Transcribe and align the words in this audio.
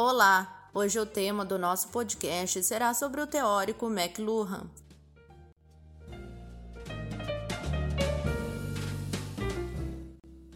Olá! 0.00 0.70
Hoje 0.72 0.96
o 1.00 1.04
tema 1.04 1.44
do 1.44 1.58
nosso 1.58 1.88
podcast 1.88 2.62
será 2.62 2.94
sobre 2.94 3.20
o 3.20 3.26
teórico 3.26 3.86
McLuhan. 3.90 4.70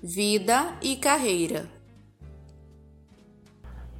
Vida 0.00 0.78
e 0.80 0.94
carreira. 0.94 1.68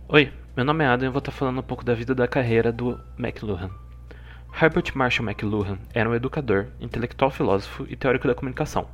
Oi, 0.09 0.33
meu 0.55 0.65
nome 0.65 0.85
é 0.85 0.87
Adam 0.87 1.07
e 1.07 1.09
eu 1.09 1.13
vou 1.13 1.19
estar 1.19 1.33
falando 1.33 1.59
um 1.59 1.65
pouco 1.65 1.85
da 1.85 1.93
vida 1.93 2.13
e 2.13 2.15
da 2.15 2.29
carreira 2.29 2.71
do 2.71 2.97
McLuhan. 3.19 3.69
Herbert 4.63 4.93
Marshall 4.95 5.29
McLuhan 5.29 5.81
era 5.93 6.09
um 6.09 6.15
educador, 6.15 6.69
intelectual 6.81 7.33
filósofo 7.33 7.85
e 7.89 7.97
teórico 7.97 8.29
da 8.29 8.35
comunicação. 8.37 8.89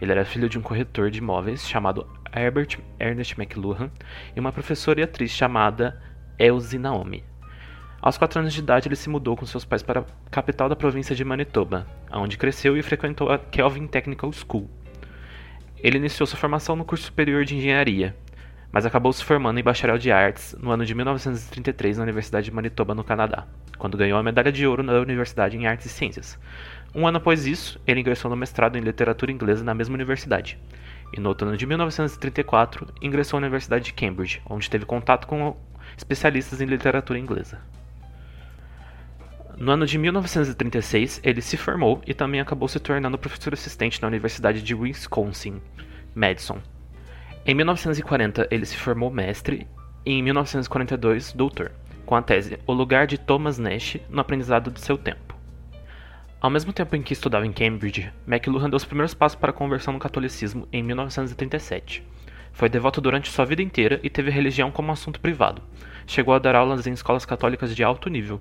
Ele 0.00 0.12
era 0.12 0.24
filho 0.24 0.48
de 0.48 0.58
um 0.58 0.62
corretor 0.62 1.10
de 1.10 1.18
imóveis 1.18 1.68
chamado 1.68 2.06
Herbert 2.34 2.78
Ernest 3.00 3.34
McLuhan 3.38 3.90
e 4.34 4.40
uma 4.40 4.52
professora 4.52 5.00
e 5.00 5.02
atriz 5.02 5.30
chamada 5.30 6.00
Elsie 6.38 6.78
Naomi. 6.78 7.24
Aos 8.00 8.16
4 8.16 8.38
anos 8.40 8.54
de 8.54 8.60
idade, 8.60 8.86
ele 8.86 8.94
se 8.94 9.08
mudou 9.08 9.36
com 9.36 9.44
seus 9.44 9.64
pais 9.64 9.82
para 9.82 10.00
a 10.00 10.30
capital 10.30 10.68
da 10.68 10.76
província 10.76 11.16
de 11.16 11.24
Manitoba, 11.24 11.84
onde 12.12 12.38
cresceu 12.38 12.76
e 12.76 12.82
frequentou 12.82 13.28
a 13.28 13.38
Kelvin 13.38 13.88
Technical 13.88 14.32
School. 14.32 14.70
Ele 15.76 15.98
iniciou 15.98 16.26
sua 16.26 16.38
formação 16.38 16.76
no 16.76 16.84
curso 16.84 17.06
superior 17.06 17.44
de 17.44 17.56
engenharia, 17.56 18.16
mas 18.70 18.86
acabou 18.86 19.12
se 19.12 19.24
formando 19.24 19.58
em 19.58 19.62
bacharel 19.64 19.98
de 19.98 20.12
artes 20.12 20.54
no 20.60 20.70
ano 20.70 20.84
de 20.84 20.94
1933 20.94 21.96
na 21.96 22.04
Universidade 22.04 22.44
de 22.44 22.52
Manitoba, 22.52 22.94
no 22.94 23.02
Canadá, 23.02 23.48
quando 23.78 23.96
ganhou 23.96 24.18
a 24.18 24.22
medalha 24.22 24.52
de 24.52 24.64
ouro 24.64 24.82
na 24.82 24.92
Universidade 24.94 25.56
em 25.56 25.66
Artes 25.66 25.86
e 25.86 25.88
Ciências. 25.88 26.38
Um 26.94 27.06
ano 27.06 27.18
após 27.18 27.46
isso, 27.46 27.80
ele 27.86 28.00
ingressou 28.00 28.30
no 28.30 28.36
mestrado 28.36 28.76
em 28.76 28.80
literatura 28.80 29.30
inglesa 29.30 29.62
na 29.62 29.74
mesma 29.74 29.94
universidade. 29.94 30.58
E 31.12 31.20
no 31.20 31.28
outono 31.28 31.56
de 31.56 31.66
1934, 31.66 32.86
ingressou 33.00 33.40
na 33.40 33.46
Universidade 33.46 33.86
de 33.86 33.92
Cambridge, 33.92 34.42
onde 34.48 34.68
teve 34.68 34.84
contato 34.84 35.26
com 35.26 35.56
especialistas 35.96 36.60
em 36.60 36.66
literatura 36.66 37.18
inglesa. 37.18 37.60
No 39.56 39.72
ano 39.72 39.86
de 39.86 39.98
1936, 39.98 41.20
ele 41.24 41.40
se 41.40 41.56
formou 41.56 42.00
e 42.06 42.14
também 42.14 42.40
acabou 42.40 42.68
se 42.68 42.78
tornando 42.78 43.18
professor 43.18 43.52
assistente 43.52 44.00
na 44.00 44.08
Universidade 44.08 44.62
de 44.62 44.74
Wisconsin, 44.74 45.60
Madison, 46.14 46.60
em 47.50 47.54
1940, 47.54 48.46
ele 48.50 48.66
se 48.66 48.76
formou 48.76 49.10
mestre 49.10 49.66
e 50.04 50.12
em 50.12 50.22
1942, 50.22 51.32
doutor, 51.32 51.72
com 52.04 52.14
a 52.14 52.20
tese 52.20 52.58
O 52.66 52.74
Lugar 52.74 53.06
de 53.06 53.16
Thomas 53.16 53.58
Nash 53.58 53.96
no 54.10 54.20
Aprendizado 54.20 54.70
do 54.70 54.78
Seu 54.78 54.98
Tempo. 54.98 55.27
Ao 56.40 56.48
mesmo 56.48 56.72
tempo 56.72 56.94
em 56.94 57.02
que 57.02 57.12
estudava 57.12 57.44
em 57.44 57.52
Cambridge, 57.52 58.12
McLuhan 58.26 58.70
deu 58.70 58.76
os 58.76 58.84
primeiros 58.84 59.12
passos 59.12 59.34
para 59.34 59.50
a 59.50 59.54
conversão 59.54 59.92
no 59.92 59.98
catolicismo 59.98 60.68
em 60.72 60.84
1937. 60.84 62.04
Foi 62.52 62.68
devoto 62.68 63.00
durante 63.00 63.28
sua 63.30 63.44
vida 63.44 63.60
inteira 63.60 63.98
e 64.04 64.08
teve 64.08 64.30
religião 64.30 64.70
como 64.70 64.92
assunto 64.92 65.20
privado. 65.20 65.60
Chegou 66.06 66.32
a 66.32 66.38
dar 66.38 66.54
aulas 66.54 66.86
em 66.86 66.92
escolas 66.92 67.24
católicas 67.24 67.74
de 67.74 67.82
alto 67.82 68.08
nível. 68.08 68.40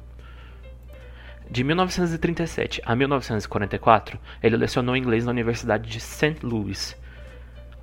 De 1.49 1.63
1937 1.63 2.81
a 2.85 2.95
1944, 2.95 4.19
ele 4.43 4.57
lecionou 4.57 4.95
inglês 4.95 5.25
na 5.25 5.31
Universidade 5.31 5.89
de 5.89 5.99
St. 5.99 6.37
Louis 6.43 6.95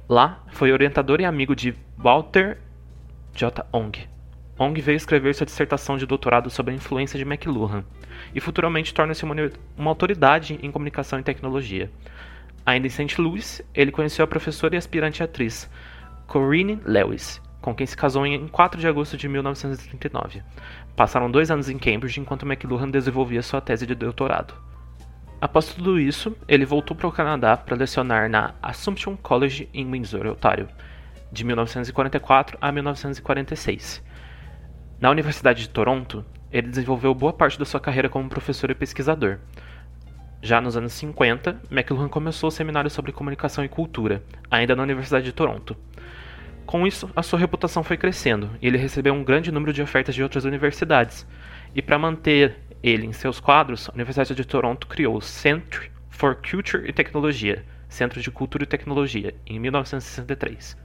Lá, 0.08 0.44
foi 0.52 0.70
orientador 0.70 1.20
e 1.20 1.24
amigo 1.24 1.56
de 1.56 1.74
Walter 1.96 2.58
J. 3.34 3.66
Ong. 3.72 4.13
Ong 4.56 4.80
veio 4.80 4.96
escrever 4.96 5.34
sua 5.34 5.46
dissertação 5.46 5.96
de 5.96 6.06
doutorado 6.06 6.48
sobre 6.48 6.72
a 6.72 6.76
influência 6.76 7.18
de 7.18 7.24
McLuhan 7.24 7.84
e 8.32 8.40
futuramente 8.40 8.94
torna-se 8.94 9.24
uma, 9.24 9.34
uma 9.76 9.90
autoridade 9.90 10.58
em 10.62 10.70
comunicação 10.70 11.18
e 11.18 11.24
tecnologia. 11.24 11.90
Ainda 12.64 12.86
em 12.86 12.90
St. 12.90 13.20
Louis, 13.20 13.60
ele 13.74 13.90
conheceu 13.90 14.24
a 14.24 14.28
professora 14.28 14.74
e 14.74 14.78
aspirante 14.78 15.22
atriz 15.22 15.68
Corinne 16.26 16.80
Lewis, 16.84 17.42
com 17.60 17.74
quem 17.74 17.86
se 17.86 17.96
casou 17.96 18.24
em 18.24 18.46
4 18.46 18.80
de 18.80 18.86
agosto 18.86 19.16
de 19.16 19.28
1939. 19.28 20.42
Passaram 20.94 21.30
dois 21.30 21.50
anos 21.50 21.68
em 21.68 21.76
Cambridge 21.76 22.20
enquanto 22.20 22.46
McLuhan 22.46 22.90
desenvolvia 22.90 23.42
sua 23.42 23.60
tese 23.60 23.86
de 23.86 23.94
doutorado. 23.94 24.54
Após 25.40 25.74
tudo 25.74 25.98
isso, 25.98 26.34
ele 26.48 26.64
voltou 26.64 26.96
para 26.96 27.08
o 27.08 27.12
Canadá 27.12 27.56
para 27.56 27.76
lecionar 27.76 28.30
na 28.30 28.54
Assumption 28.62 29.16
College 29.16 29.68
em 29.74 29.90
Windsor, 29.90 30.26
Ontário, 30.26 30.68
de 31.30 31.44
1944 31.44 32.56
a 32.60 32.72
1946. 32.72 34.02
Na 35.04 35.10
Universidade 35.10 35.60
de 35.60 35.68
Toronto, 35.68 36.24
ele 36.50 36.66
desenvolveu 36.68 37.14
boa 37.14 37.30
parte 37.30 37.58
da 37.58 37.66
sua 37.66 37.78
carreira 37.78 38.08
como 38.08 38.26
professor 38.26 38.70
e 38.70 38.74
pesquisador. 38.74 39.36
Já 40.40 40.62
nos 40.62 40.78
anos 40.78 40.94
50, 40.94 41.60
McLuhan 41.70 42.08
começou 42.08 42.48
o 42.48 42.50
seminário 42.50 42.88
sobre 42.88 43.12
comunicação 43.12 43.62
e 43.62 43.68
cultura, 43.68 44.22
ainda 44.50 44.74
na 44.74 44.82
Universidade 44.82 45.26
de 45.26 45.32
Toronto. 45.32 45.76
Com 46.64 46.86
isso, 46.86 47.10
a 47.14 47.22
sua 47.22 47.38
reputação 47.38 47.84
foi 47.84 47.98
crescendo 47.98 48.48
e 48.62 48.66
ele 48.66 48.78
recebeu 48.78 49.12
um 49.12 49.22
grande 49.22 49.52
número 49.52 49.74
de 49.74 49.82
ofertas 49.82 50.14
de 50.14 50.22
outras 50.22 50.46
universidades. 50.46 51.26
E 51.74 51.82
para 51.82 51.98
manter 51.98 52.56
ele, 52.82 53.06
em 53.06 53.12
seus 53.12 53.38
quadros, 53.38 53.90
a 53.90 53.92
Universidade 53.92 54.34
de 54.34 54.46
Toronto 54.46 54.86
criou 54.86 55.18
o 55.18 55.20
Centre 55.20 55.92
for 56.08 56.34
Culture 56.36 56.88
e 56.88 56.94
Tecnologia, 56.94 57.62
Centro 57.90 58.22
de 58.22 58.30
Cultura 58.30 58.64
e 58.64 58.66
Tecnologia, 58.66 59.34
em 59.46 59.58
1963. 59.58 60.82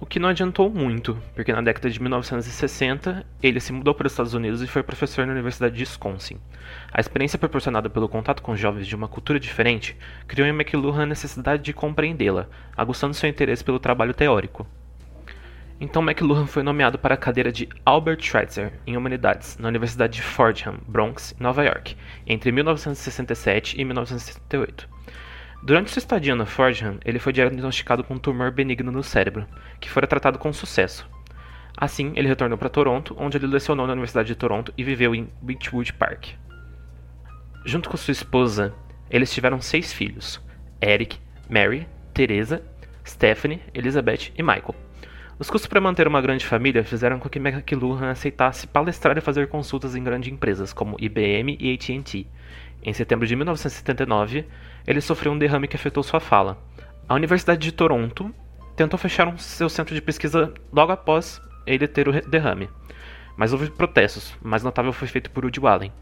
O 0.00 0.06
que 0.06 0.20
não 0.20 0.28
adiantou 0.28 0.70
muito, 0.70 1.20
porque 1.34 1.52
na 1.52 1.60
década 1.60 1.90
de 1.90 2.00
1960 2.00 3.26
ele 3.42 3.58
se 3.58 3.72
mudou 3.72 3.92
para 3.92 4.06
os 4.06 4.12
Estados 4.12 4.32
Unidos 4.32 4.62
e 4.62 4.68
foi 4.68 4.80
professor 4.80 5.26
na 5.26 5.32
Universidade 5.32 5.74
de 5.74 5.82
Wisconsin. 5.82 6.38
A 6.92 7.00
experiência 7.00 7.36
proporcionada 7.36 7.90
pelo 7.90 8.08
contato 8.08 8.40
com 8.40 8.54
jovens 8.54 8.86
de 8.86 8.94
uma 8.94 9.08
cultura 9.08 9.40
diferente 9.40 9.96
criou 10.28 10.46
em 10.46 10.52
McLuhan 10.52 11.02
a 11.02 11.06
necessidade 11.06 11.64
de 11.64 11.72
compreendê-la, 11.72 12.46
aguçando 12.76 13.12
seu 13.12 13.28
interesse 13.28 13.64
pelo 13.64 13.80
trabalho 13.80 14.14
teórico. 14.14 14.64
Então 15.80 16.00
McLuhan 16.00 16.46
foi 16.46 16.62
nomeado 16.62 16.96
para 16.96 17.14
a 17.14 17.18
cadeira 17.18 17.50
de 17.50 17.68
Albert 17.84 18.20
Schweitzer 18.20 18.74
em 18.86 18.96
Humanidades 18.96 19.58
na 19.58 19.66
Universidade 19.66 20.14
de 20.14 20.22
Fordham, 20.22 20.78
Bronx, 20.86 21.34
Nova 21.40 21.64
York, 21.64 21.96
entre 22.24 22.52
1967 22.52 23.80
e 23.80 23.84
1968. 23.84 24.88
Durante 25.62 25.90
sua 25.90 26.00
estadia 26.00 26.34
na 26.34 26.46
Fordham, 26.46 26.98
ele 27.04 27.18
foi 27.18 27.32
diagnosticado 27.32 28.04
com 28.04 28.14
um 28.14 28.18
tumor 28.18 28.50
benigno 28.50 28.92
no 28.92 29.02
cérebro, 29.02 29.46
que 29.80 29.90
fora 29.90 30.06
tratado 30.06 30.38
com 30.38 30.52
sucesso. 30.52 31.08
Assim, 31.76 32.12
ele 32.16 32.28
retornou 32.28 32.56
para 32.56 32.68
Toronto, 32.68 33.14
onde 33.18 33.36
ele 33.36 33.46
lecionou 33.46 33.86
na 33.86 33.92
Universidade 33.92 34.28
de 34.28 34.34
Toronto 34.34 34.72
e 34.76 34.84
viveu 34.84 35.14
em 35.14 35.28
Beechwood 35.42 35.92
Park. 35.94 36.30
Junto 37.64 37.88
com 37.88 37.96
sua 37.96 38.12
esposa, 38.12 38.74
eles 39.10 39.32
tiveram 39.32 39.60
seis 39.60 39.92
filhos: 39.92 40.40
Eric, 40.82 41.18
Mary, 41.50 41.86
Teresa, 42.14 42.62
Stephanie, 43.06 43.62
Elizabeth 43.74 44.32
e 44.36 44.42
Michael. 44.42 44.74
Os 45.38 45.48
custos 45.48 45.68
para 45.68 45.80
manter 45.80 46.08
uma 46.08 46.20
grande 46.20 46.44
família 46.44 46.82
fizeram 46.82 47.20
com 47.20 47.28
que 47.28 47.38
McLuhan 47.38 48.10
aceitasse 48.10 48.66
palestrar 48.66 49.16
e 49.16 49.20
fazer 49.20 49.48
consultas 49.48 49.94
em 49.94 50.02
grandes 50.02 50.32
empresas 50.32 50.72
como 50.72 50.96
IBM 50.98 51.56
e 51.60 51.74
AT&T. 51.74 52.26
Em 52.82 52.92
setembro 52.92 53.26
de 53.26 53.34
1979, 53.34 54.46
ele 54.86 55.00
sofreu 55.00 55.32
um 55.32 55.38
derrame 55.38 55.68
que 55.68 55.76
afetou 55.76 56.02
sua 56.02 56.20
fala. 56.20 56.58
A 57.08 57.14
Universidade 57.14 57.60
de 57.60 57.72
Toronto 57.72 58.34
tentou 58.76 58.98
fechar 58.98 59.26
um 59.26 59.36
seu 59.36 59.68
centro 59.68 59.94
de 59.94 60.00
pesquisa 60.00 60.52
logo 60.72 60.92
após 60.92 61.40
ele 61.66 61.88
ter 61.88 62.08
o 62.08 62.12
derrame, 62.28 62.68
mas 63.36 63.52
houve 63.52 63.70
protestos. 63.70 64.34
Mais 64.40 64.62
notável 64.62 64.92
foi 64.92 65.08
feito 65.08 65.30
por 65.30 65.44
Woody 65.44 65.66
Allen. 65.66 65.92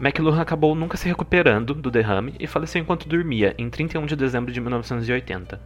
McLuhan 0.00 0.40
acabou 0.40 0.74
nunca 0.74 0.96
se 0.96 1.06
recuperando 1.06 1.74
do 1.74 1.90
derrame 1.90 2.34
e 2.40 2.46
faleceu 2.46 2.80
enquanto 2.80 3.06
dormia, 3.06 3.54
em 3.58 3.68
31 3.68 4.06
de 4.06 4.16
dezembro 4.16 4.50
de 4.50 4.58
1980. 4.58 5.60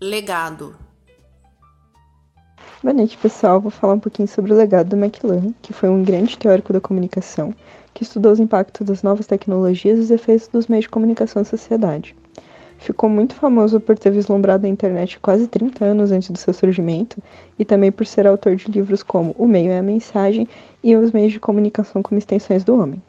Legado. 0.00 0.74
Boa 2.82 2.92
noite, 2.92 3.16
pessoal. 3.16 3.60
Vou 3.60 3.70
falar 3.70 3.94
um 3.94 4.00
pouquinho 4.00 4.26
sobre 4.26 4.52
o 4.52 4.56
legado 4.56 4.88
do 4.88 4.96
McLuhan, 4.96 5.54
que 5.62 5.72
foi 5.72 5.88
um 5.88 6.02
grande 6.02 6.36
teórico 6.36 6.72
da 6.72 6.80
comunicação, 6.80 7.54
que 7.94 8.02
estudou 8.02 8.32
os 8.32 8.40
impactos 8.40 8.84
das 8.84 9.04
novas 9.04 9.24
tecnologias 9.24 10.00
e 10.00 10.02
os 10.02 10.10
efeitos 10.10 10.48
dos 10.48 10.66
meios 10.66 10.86
de 10.86 10.88
comunicação 10.88 11.42
na 11.42 11.44
sociedade. 11.44 12.16
Ficou 12.78 13.08
muito 13.08 13.36
famoso 13.36 13.78
por 13.78 13.96
ter 13.96 14.10
vislumbrado 14.10 14.66
a 14.66 14.68
internet 14.68 15.20
quase 15.20 15.46
30 15.46 15.84
anos 15.84 16.10
antes 16.10 16.28
do 16.30 16.36
seu 16.36 16.52
surgimento 16.52 17.22
e 17.56 17.64
também 17.64 17.92
por 17.92 18.04
ser 18.04 18.26
autor 18.26 18.56
de 18.56 18.68
livros 18.68 19.04
como 19.04 19.32
O 19.38 19.46
Meio 19.46 19.70
é 19.70 19.78
a 19.78 19.82
Mensagem 19.82 20.48
e 20.82 20.96
Os 20.96 21.12
Meios 21.12 21.32
de 21.32 21.38
Comunicação 21.38 22.02
como 22.02 22.18
Extensões 22.18 22.64
do 22.64 22.76
Homem. 22.76 23.00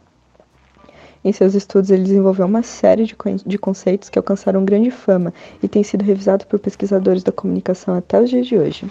Em 1.26 1.32
seus 1.32 1.56
estudos, 1.56 1.90
ele 1.90 2.04
desenvolveu 2.04 2.46
uma 2.46 2.62
série 2.62 3.06
de, 3.06 3.16
de 3.44 3.58
conceitos 3.58 4.08
que 4.08 4.20
alcançaram 4.20 4.64
grande 4.64 4.92
fama 4.92 5.34
e 5.64 5.68
têm 5.68 5.82
sido 5.82 6.04
revisados 6.04 6.46
por 6.46 6.60
pesquisadores 6.60 7.24
da 7.24 7.32
comunicação 7.32 7.96
até 7.96 8.22
os 8.22 8.30
dias 8.30 8.46
de 8.46 8.56
hoje. 8.56 8.86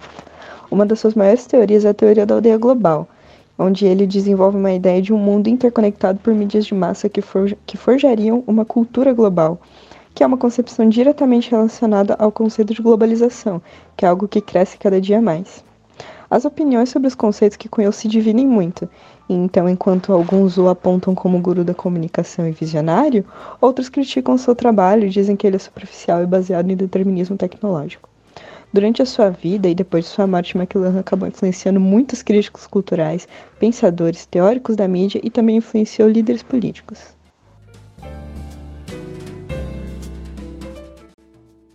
Uma 0.73 0.87
das 0.87 1.01
suas 1.01 1.15
maiores 1.15 1.45
teorias 1.45 1.85
é 1.85 1.91
a 1.91 1.93
teoria 1.93 2.25
da 2.25 2.35
aldeia 2.35 2.57
global, 2.57 3.07
onde 3.59 3.85
ele 3.85 4.07
desenvolve 4.07 4.57
uma 4.57 4.73
ideia 4.73 5.03
de 5.03 5.13
um 5.13 5.19
mundo 5.19 5.49
interconectado 5.49 6.19
por 6.21 6.33
mídias 6.33 6.65
de 6.65 6.75
massa 6.75 7.11
que, 7.11 7.21
que 7.67 7.77
forjariam 7.77 8.43
uma 8.47 8.65
cultura 8.65 9.13
global, 9.13 9.61
que 10.15 10.25
é 10.25 10.27
uma 10.27 10.39
concepção 10.39 10.89
diretamente 10.89 11.51
relacionada 11.51 12.17
ao 12.19 12.33
conceito 12.33 12.73
de 12.73 12.81
globalização, 12.81 13.61
que 13.95 14.07
é 14.07 14.09
algo 14.09 14.27
que 14.27 14.41
cresce 14.41 14.79
cada 14.79 14.99
dia 14.99 15.21
mais. 15.21 15.63
As 16.31 16.47
opiniões 16.47 16.89
sobre 16.89 17.07
os 17.07 17.15
conceitos 17.15 17.59
que 17.59 17.69
cunhou 17.69 17.93
se 17.93 18.09
dividem 18.09 18.47
muito. 18.47 18.89
Então, 19.29 19.69
enquanto 19.69 20.11
alguns 20.11 20.57
o 20.57 20.69
apontam 20.69 21.15
como 21.15 21.39
guru 21.39 21.65
da 21.65 21.75
comunicação 21.75 22.49
e 22.49 22.51
visionário, 22.51 23.27
outros 23.61 23.91
criticam 23.91 24.39
seu 24.39 24.55
trabalho 24.55 25.05
e 25.07 25.11
dizem 25.11 25.37
que 25.37 25.47
ele 25.47 25.57
é 25.57 25.59
superficial 25.59 26.23
e 26.23 26.27
baseado 26.27 26.71
em 26.71 26.77
determinismo 26.77 27.37
tecnológico. 27.37 28.12
Durante 28.73 29.03
a 29.03 29.07
sua 29.07 29.29
vida 29.29 29.69
e 29.69 29.75
depois 29.75 30.07
de 30.07 30.11
sua 30.11 30.27
morte, 30.27 30.57
McLuhan 30.57 30.99
acabou 30.99 31.29
influenciando 31.29 31.79
muitos 31.79 32.23
críticos 32.23 32.67
culturais, 32.67 33.29
pensadores, 33.61 34.25
teóricos 34.25 34.77
da 34.77 34.89
mídia 34.89 35.21
e 35.23 35.29
também 35.29 35.59
influenciou 35.59 36.09
líderes 36.09 36.43
políticos. 36.43 36.99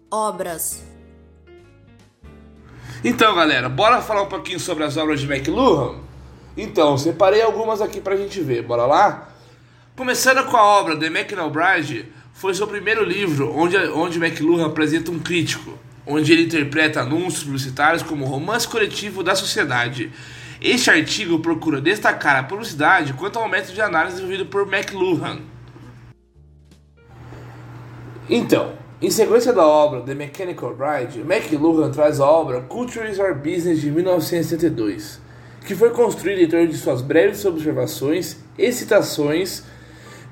Obras 0.10 0.84
Então, 3.04 3.36
galera, 3.36 3.70
bora 3.70 4.02
falar 4.02 4.24
um 4.24 4.30
pouquinho 4.30 4.60
sobre 4.60 4.84
as 4.84 4.98
obras 4.98 5.20
de 5.20 5.32
McLuhan? 5.32 6.00
Então, 6.58 6.98
separei 6.98 7.44
algumas 7.44 7.80
aqui 7.80 8.02
pra 8.02 8.16
gente 8.16 8.42
ver, 8.42 8.64
bora 8.64 8.88
lá? 8.88 9.30
Começando 9.96 10.44
com 10.50 10.58
a 10.58 10.64
obra 10.64 10.98
The 10.98 11.06
McNalbride, 11.06 12.12
foi 12.34 12.56
seu 12.56 12.66
primeiro 12.66 13.04
livro 13.04 13.56
onde, 13.56 13.78
onde 13.78 14.18
McLuhan 14.18 14.66
apresenta 14.66 15.12
um 15.12 15.20
crítico, 15.20 15.78
onde 16.08 16.32
ele 16.32 16.44
interpreta 16.44 17.02
anúncios 17.02 17.44
publicitários 17.44 18.02
como 18.02 18.26
romance 18.26 18.68
coletivo 18.68 19.22
da 19.22 19.36
sociedade. 19.36 20.12
Este 20.62 20.90
artigo 20.90 21.40
procura 21.40 21.82
destacar 21.82 22.38
a 22.38 22.44
publicidade 22.44 23.14
quanto 23.14 23.38
ao 23.38 23.50
método 23.50 23.74
de 23.74 23.82
análise 23.82 24.16
desenvolvido 24.16 24.50
por 24.50 24.74
McLuhan. 24.74 25.42
Então, 28.30 28.74
em 29.02 29.12
sequência 29.12 29.54
da 29.54 29.66
obra 29.66 30.02
The 30.02 30.16
Mechanical 30.16 30.76
Bride, 30.76 31.20
McLuhan 31.20 31.92
traz 31.92 32.20
a 32.20 32.26
obra 32.26 32.62
Cultures 32.62 33.20
Are 33.20 33.36
Business 33.36 33.82
de 33.82 33.92
1972, 33.92 35.22
que 35.66 35.76
foi 35.76 35.92
construída 35.92 36.42
em 36.42 36.48
torno 36.48 36.68
de 36.68 36.78
suas 36.78 37.02
breves 37.02 37.46
observações 37.46 38.38
e 38.58 38.72
citações 38.72 39.64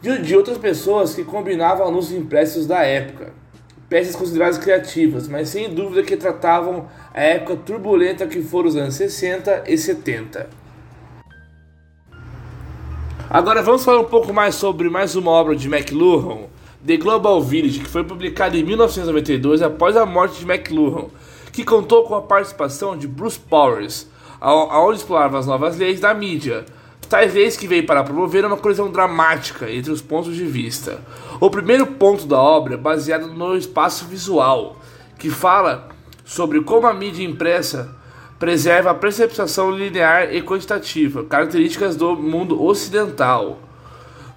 de, 0.01 0.17
de 0.19 0.35
outras 0.35 0.57
pessoas 0.57 1.13
que 1.13 1.23
combinavam 1.23 1.87
anúncios 1.87 2.17
impressos 2.17 2.65
da 2.65 2.81
época 2.81 3.44
peças 3.89 4.15
consideradas 4.15 4.57
criativas, 4.57 5.27
mas 5.27 5.49
sem 5.49 5.73
dúvida 5.73 6.03
que 6.03 6.17
tratavam 6.17 6.87
a 7.13 7.21
época 7.21 7.55
turbulenta 7.57 8.27
que 8.27 8.41
foram 8.41 8.69
os 8.69 8.75
anos 8.75 8.95
60 8.95 9.63
e 9.67 9.77
70. 9.77 10.49
Agora 13.29 13.61
vamos 13.61 13.83
falar 13.83 13.99
um 13.99 14.05
pouco 14.05 14.31
mais 14.33 14.55
sobre 14.55 14.89
mais 14.89 15.15
uma 15.15 15.31
obra 15.31 15.55
de 15.55 15.67
McLuhan, 15.67 16.45
The 16.85 16.97
Global 16.97 17.41
Village, 17.41 17.79
que 17.79 17.89
foi 17.89 18.03
publicada 18.03 18.55
em 18.55 18.63
1992 18.63 19.61
após 19.61 19.97
a 19.97 20.05
morte 20.05 20.39
de 20.39 20.49
McLuhan, 20.49 21.07
que 21.51 21.63
contou 21.63 22.03
com 22.03 22.15
a 22.15 22.21
participação 22.21 22.95
de 22.97 23.07
Bruce 23.07 23.39
Powers, 23.39 24.07
aonde 24.39 24.99
explorava 24.99 25.39
as 25.39 25.47
novas 25.47 25.77
leis 25.77 25.99
da 25.99 26.13
mídia, 26.13 26.65
tais 27.05 27.33
leis 27.33 27.55
que 27.55 27.67
veio 27.67 27.85
para 27.85 28.03
promover 28.03 28.45
uma 28.45 28.57
colisão 28.57 28.91
dramática 28.91 29.71
entre 29.71 29.91
os 29.91 30.01
pontos 30.01 30.35
de 30.35 30.45
vista. 30.45 30.99
O 31.39 31.49
primeiro 31.49 31.85
ponto 31.85 32.25
da 32.25 32.39
obra 32.39 32.73
é 32.73 32.77
baseado 32.77 33.27
no 33.27 33.55
espaço 33.55 34.05
visual, 34.05 34.77
que 35.17 35.29
fala 35.29 35.89
sobre 36.23 36.61
como 36.61 36.87
a 36.87 36.93
mídia 36.93 37.25
impressa 37.25 37.95
preserva 38.37 38.91
a 38.91 38.95
percepção 38.95 39.71
linear 39.71 40.33
e 40.33 40.41
quantitativa, 40.41 41.23
características 41.23 41.95
do 41.95 42.15
mundo 42.15 42.61
ocidental. 42.61 43.59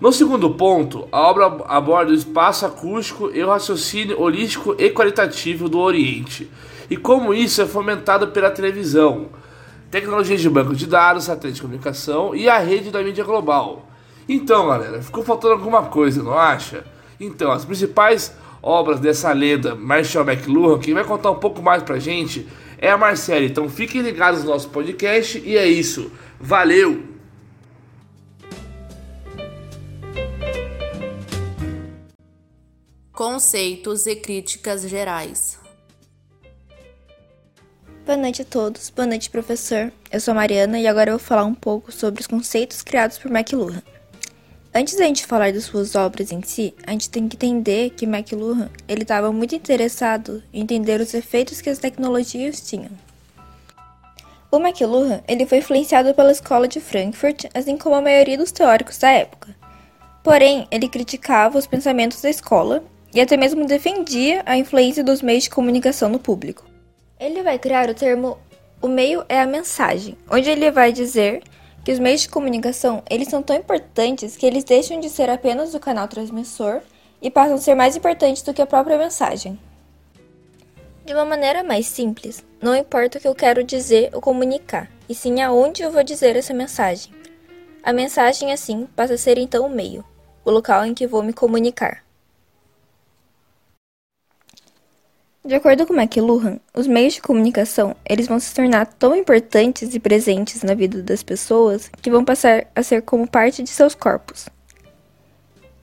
No 0.00 0.12
segundo 0.12 0.50
ponto, 0.50 1.08
a 1.10 1.20
obra 1.20 1.46
aborda 1.66 2.12
o 2.12 2.14
espaço 2.14 2.64
acústico 2.64 3.30
e 3.34 3.42
o 3.42 3.48
raciocínio 3.48 4.20
holístico 4.20 4.76
e 4.78 4.90
qualitativo 4.90 5.68
do 5.68 5.80
Oriente, 5.80 6.48
e 6.88 6.96
como 6.96 7.34
isso 7.34 7.60
é 7.60 7.66
fomentado 7.66 8.28
pela 8.28 8.50
televisão, 8.50 9.26
tecnologias 9.90 10.40
de 10.40 10.50
banco 10.50 10.74
de 10.74 10.86
dados, 10.86 11.24
satélite 11.24 11.56
de 11.56 11.62
comunicação 11.62 12.34
e 12.34 12.48
a 12.48 12.58
rede 12.58 12.90
da 12.90 13.02
mídia 13.02 13.24
global. 13.24 13.88
Então, 14.28 14.68
galera, 14.68 15.02
ficou 15.02 15.24
faltando 15.24 15.54
alguma 15.54 15.84
coisa, 15.84 16.22
não 16.22 16.38
acha? 16.38 16.84
Então, 17.18 17.50
as 17.50 17.64
principais 17.64 18.34
obras 18.62 19.00
dessa 19.00 19.32
lenda 19.32 19.74
Marshall 19.74 20.26
McLuhan, 20.28 20.78
quem 20.78 20.94
vai 20.94 21.04
contar 21.04 21.30
um 21.30 21.38
pouco 21.38 21.62
mais 21.62 21.82
pra 21.82 21.98
gente 21.98 22.46
é 22.76 22.90
a 22.90 22.98
Marcela. 22.98 23.44
Então, 23.44 23.68
fiquem 23.68 24.02
ligados 24.02 24.44
no 24.44 24.50
nosso 24.50 24.68
podcast 24.68 25.42
e 25.44 25.56
é 25.56 25.66
isso. 25.66 26.12
Valeu! 26.38 27.02
Conceitos 33.12 34.06
e 34.06 34.14
críticas 34.14 34.88
gerais. 34.88 35.57
Boa 38.08 38.16
noite 38.16 38.40
a 38.40 38.44
todos, 38.46 38.88
boa 38.88 39.04
noite 39.04 39.28
professor. 39.28 39.92
Eu 40.10 40.18
sou 40.18 40.32
a 40.32 40.34
Mariana 40.34 40.80
e 40.80 40.86
agora 40.86 41.10
eu 41.10 41.18
vou 41.18 41.26
falar 41.26 41.44
um 41.44 41.52
pouco 41.52 41.92
sobre 41.92 42.22
os 42.22 42.26
conceitos 42.26 42.80
criados 42.80 43.18
por 43.18 43.30
McLuhan. 43.30 43.82
Antes 44.74 44.96
da 44.96 45.04
gente 45.04 45.26
falar 45.26 45.52
das 45.52 45.64
suas 45.64 45.94
obras 45.94 46.32
em 46.32 46.40
si, 46.40 46.72
a 46.86 46.92
gente 46.92 47.10
tem 47.10 47.28
que 47.28 47.36
entender 47.36 47.90
que 47.90 48.06
McLuhan 48.06 48.70
ele 48.88 49.02
estava 49.02 49.30
muito 49.30 49.54
interessado 49.54 50.42
em 50.54 50.62
entender 50.62 51.02
os 51.02 51.12
efeitos 51.12 51.60
que 51.60 51.68
as 51.68 51.76
tecnologias 51.76 52.62
tinham. 52.62 52.88
O 54.50 54.56
McLuhan 54.56 55.20
ele 55.28 55.44
foi 55.44 55.58
influenciado 55.58 56.14
pela 56.14 56.32
escola 56.32 56.66
de 56.66 56.80
Frankfurt, 56.80 57.44
assim 57.52 57.76
como 57.76 57.94
a 57.94 58.00
maioria 58.00 58.38
dos 58.38 58.52
teóricos 58.52 58.96
da 58.96 59.10
época. 59.10 59.54
Porém, 60.24 60.66
ele 60.70 60.88
criticava 60.88 61.58
os 61.58 61.66
pensamentos 61.66 62.22
da 62.22 62.30
escola 62.30 62.82
e 63.12 63.20
até 63.20 63.36
mesmo 63.36 63.66
defendia 63.66 64.42
a 64.46 64.56
influência 64.56 65.04
dos 65.04 65.20
meios 65.20 65.44
de 65.44 65.50
comunicação 65.50 66.08
no 66.08 66.18
público. 66.18 66.67
Ele 67.20 67.42
vai 67.42 67.58
criar 67.58 67.90
o 67.90 67.94
termo 67.94 68.38
o 68.80 68.86
meio 68.86 69.24
é 69.28 69.40
a 69.40 69.46
mensagem, 69.46 70.16
onde 70.30 70.48
ele 70.48 70.70
vai 70.70 70.92
dizer 70.92 71.42
que 71.84 71.90
os 71.90 71.98
meios 71.98 72.20
de 72.20 72.28
comunicação 72.28 73.02
eles 73.10 73.26
são 73.26 73.42
tão 73.42 73.56
importantes 73.56 74.36
que 74.36 74.46
eles 74.46 74.62
deixam 74.62 75.00
de 75.00 75.10
ser 75.10 75.28
apenas 75.28 75.74
o 75.74 75.80
canal 75.80 76.06
transmissor 76.06 76.80
e 77.20 77.28
passam 77.28 77.56
a 77.56 77.58
ser 77.58 77.74
mais 77.74 77.96
importantes 77.96 78.42
do 78.42 78.54
que 78.54 78.62
a 78.62 78.66
própria 78.66 78.96
mensagem. 78.96 79.58
De 81.04 81.12
uma 81.12 81.24
maneira 81.24 81.64
mais 81.64 81.86
simples, 81.86 82.44
não 82.62 82.76
importa 82.76 83.18
o 83.18 83.20
que 83.20 83.26
eu 83.26 83.34
quero 83.34 83.64
dizer 83.64 84.10
ou 84.12 84.20
comunicar, 84.20 84.88
e 85.08 85.14
sim 85.14 85.40
aonde 85.40 85.82
eu 85.82 85.90
vou 85.90 86.04
dizer 86.04 86.36
essa 86.36 86.54
mensagem. 86.54 87.12
A 87.82 87.92
mensagem, 87.92 88.52
assim, 88.52 88.86
passa 88.94 89.14
a 89.14 89.18
ser 89.18 89.38
então 89.38 89.66
o 89.66 89.70
meio, 89.70 90.04
o 90.44 90.50
local 90.50 90.84
em 90.84 90.94
que 90.94 91.06
vou 91.06 91.22
me 91.22 91.32
comunicar. 91.32 92.04
De 95.44 95.54
acordo 95.54 95.86
com 95.86 95.94
McLuhan, 95.94 96.58
os 96.74 96.86
meios 96.86 97.14
de 97.14 97.22
comunicação 97.22 97.94
eles 98.04 98.26
vão 98.26 98.40
se 98.40 98.52
tornar 98.52 98.86
tão 98.86 99.14
importantes 99.14 99.94
e 99.94 100.00
presentes 100.00 100.62
na 100.62 100.74
vida 100.74 101.00
das 101.00 101.22
pessoas 101.22 101.88
que 102.02 102.10
vão 102.10 102.24
passar 102.24 102.66
a 102.74 102.82
ser 102.82 103.02
como 103.02 103.26
parte 103.26 103.62
de 103.62 103.70
seus 103.70 103.94
corpos. 103.94 104.48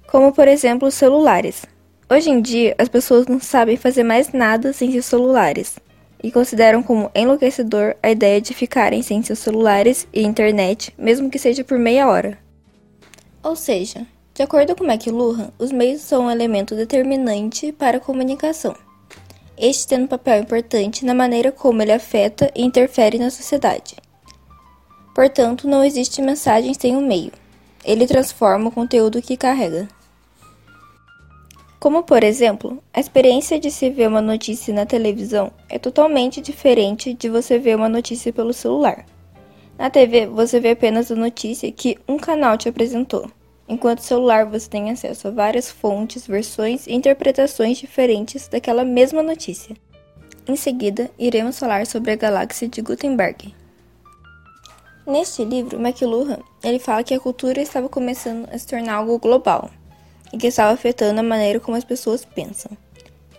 Como, 0.08 0.34
por 0.34 0.48
exemplo, 0.48 0.88
os 0.88 0.94
celulares. 0.94 1.66
Hoje 2.10 2.30
em 2.30 2.42
dia, 2.42 2.76
as 2.78 2.90
pessoas 2.90 3.28
não 3.28 3.40
sabem 3.40 3.78
fazer 3.78 4.04
mais 4.04 4.32
nada 4.34 4.74
sem 4.74 4.92
seus 4.92 5.06
celulares 5.06 5.80
e 6.22 6.32
consideram 6.32 6.84
como 6.84 7.10
enlouquecedor 7.16 7.96
a 8.04 8.12
ideia 8.12 8.42
de 8.42 8.54
ficarem 8.54 9.02
sem 9.02 9.24
seus 9.24 9.40
celulares 9.40 10.06
e 10.14 10.22
internet, 10.22 10.94
mesmo 10.98 11.30
que 11.30 11.40
seja 11.40 11.64
por 11.64 11.80
meia 11.80 12.08
hora. 12.08 12.38
Ou 13.42 13.56
seja, 13.56 14.06
de 14.34 14.44
acordo 14.44 14.76
com 14.76 14.84
McLuhan, 14.84 15.52
os 15.58 15.72
meios 15.72 16.02
são 16.02 16.26
um 16.26 16.32
elemento 16.32 16.76
determinante 16.76 17.72
para 17.72 17.98
a 17.98 18.02
comunicação 18.02 18.76
este 19.58 19.88
tendo 19.88 20.06
um 20.06 20.08
papel 20.08 20.42
importante 20.42 21.06
na 21.06 21.14
maneira 21.14 21.52
como 21.52 21.82
ele 21.82 21.92
afeta 21.92 22.52
e 22.56 22.64
interfere 22.64 23.18
na 23.18 23.30
sociedade. 23.30 23.96
Portanto, 25.14 25.68
não 25.68 25.84
existe 25.84 26.22
mensagem 26.22 26.74
sem 26.74 26.96
o 26.96 27.00
um 27.00 27.08
meio. 27.08 27.32
Ele 27.84 28.06
transforma 28.06 28.70
o 28.70 28.72
conteúdo 28.72 29.22
que 29.22 29.38
carrega. 29.38 29.88
Como, 31.80 32.04
por 32.04 32.24
exemplo, 32.24 32.82
a 32.94 33.00
experiência 33.00 33.60
de 33.60 33.70
se 33.70 33.90
ver 33.90 34.08
uma 34.08 34.22
notícia 34.22 34.74
na 34.74 34.86
televisão 34.86 35.52
é 35.70 35.78
totalmente 35.78 36.42
diferente 36.42 37.14
de 37.14 37.30
você 37.30 37.60
ver 37.60 37.76
uma 37.76 37.88
notícia 37.88 38.34
pelo 38.34 38.54
celular. 38.54 39.06
Na 39.78 39.90
TV, 39.90 40.26
você 40.26 40.60
vê 40.60 40.72
apenas 40.72 41.12
a 41.12 41.16
notícia 41.16 41.72
que 41.72 41.98
um 42.08 42.18
canal 42.18 42.58
te 42.58 42.68
apresentou. 42.68 43.30
Enquanto 43.68 44.00
celular, 44.00 44.46
você 44.46 44.70
tem 44.70 44.92
acesso 44.92 45.28
a 45.28 45.32
várias 45.32 45.72
fontes, 45.72 46.28
versões 46.28 46.86
e 46.86 46.94
interpretações 46.94 47.78
diferentes 47.78 48.48
daquela 48.48 48.84
mesma 48.84 49.24
notícia. 49.24 49.76
Em 50.48 50.56
seguida, 50.56 51.10
iremos 51.18 51.58
falar 51.58 51.88
sobre 51.88 52.12
a 52.12 52.16
galáxia 52.16 52.68
de 52.68 52.80
Gutenberg. 52.82 53.56
Neste 55.08 55.44
livro, 55.44 55.80
McLuhan 55.80 56.40
ele 56.64 56.80
fala 56.80 57.04
que 57.04 57.14
a 57.14 57.20
cultura 57.20 57.62
estava 57.62 57.90
começando 57.90 58.48
a 58.52 58.58
se 58.58 58.68
tornar 58.68 58.96
algo 58.96 59.18
global 59.18 59.72
e 60.32 60.38
que 60.38 60.48
estava 60.48 60.74
afetando 60.74 61.20
a 61.20 61.24
maneira 61.24 61.60
como 61.60 61.78
as 61.78 61.84
pessoas 61.84 62.24
pensam. 62.24 62.72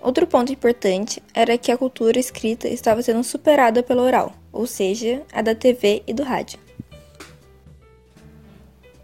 Outro 0.00 0.26
ponto 0.26 0.52
importante 0.52 1.22
era 1.34 1.58
que 1.58 1.70
a 1.70 1.78
cultura 1.78 2.18
escrita 2.18 2.68
estava 2.68 3.02
sendo 3.02 3.24
superada 3.24 3.82
pela 3.82 4.02
oral, 4.02 4.32
ou 4.52 4.66
seja, 4.66 5.22
a 5.32 5.42
da 5.42 5.54
TV 5.54 6.02
e 6.06 6.12
do 6.12 6.22
rádio. 6.22 6.65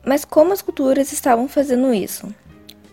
Mas 0.04 0.24
como 0.24 0.52
as 0.52 0.60
culturas 0.60 1.12
estavam 1.12 1.48
fazendo 1.48 1.94
isso? 1.94 2.32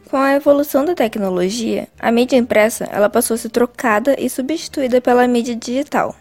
Com 0.10 0.18
a 0.18 0.34
evolução 0.34 0.86
da 0.86 0.96
tecnologia, 0.96 1.88
a 2.00 2.12
mídia 2.12 2.38
impressa 2.38 2.86
ela 2.86 3.10
passou 3.10 3.36
a 3.36 3.38
ser 3.38 3.50
trocada 3.50 4.16
e 4.20 4.30
substituída 4.30 5.00
pela 5.00 5.28
mídia 5.28 5.56
digital. 5.56 6.16